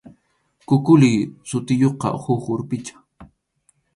[0.67, 1.09] Kukuli
[1.49, 2.95] sutiyuqqa huk urpicha.